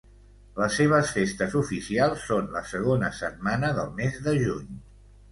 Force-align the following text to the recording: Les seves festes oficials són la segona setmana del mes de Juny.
Les 0.59 0.71
seves 0.79 1.09
festes 1.17 1.57
oficials 1.59 2.23
són 2.29 2.47
la 2.55 2.63
segona 2.69 3.11
setmana 3.19 3.69
del 3.81 3.93
mes 4.01 4.17
de 4.29 4.33
Juny. 4.45 4.73